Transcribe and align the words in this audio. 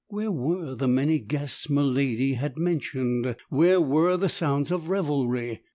Where 0.07 0.31
were 0.31 0.73
the 0.73 0.87
many 0.87 1.19
guests 1.19 1.67
miladi 1.67 2.33
had 2.33 2.57
mentioned? 2.57 3.35
Where 3.51 3.79
were 3.79 4.17
the 4.17 4.29
sounds 4.29 4.71
of 4.71 4.89
revelry? 4.89 5.61